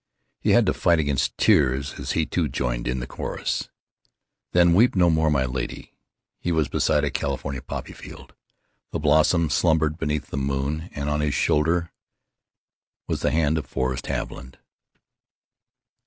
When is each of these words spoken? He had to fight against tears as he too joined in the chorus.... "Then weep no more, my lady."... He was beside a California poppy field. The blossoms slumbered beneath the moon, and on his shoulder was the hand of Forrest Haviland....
He 0.39 0.53
had 0.53 0.65
to 0.65 0.73
fight 0.73 0.97
against 0.97 1.37
tears 1.37 1.99
as 1.99 2.13
he 2.13 2.25
too 2.25 2.47
joined 2.49 2.87
in 2.87 2.99
the 2.99 3.05
chorus.... 3.05 3.69
"Then 4.51 4.73
weep 4.73 4.95
no 4.95 5.11
more, 5.11 5.29
my 5.29 5.45
lady."... 5.45 5.93
He 6.39 6.51
was 6.51 6.67
beside 6.67 7.03
a 7.03 7.11
California 7.11 7.61
poppy 7.61 7.93
field. 7.93 8.33
The 8.89 8.97
blossoms 8.97 9.53
slumbered 9.53 9.99
beneath 9.99 10.31
the 10.31 10.37
moon, 10.37 10.89
and 10.93 11.07
on 11.07 11.19
his 11.21 11.35
shoulder 11.35 11.91
was 13.05 13.21
the 13.21 13.29
hand 13.29 13.59
of 13.59 13.67
Forrest 13.67 14.07
Haviland.... 14.07 14.57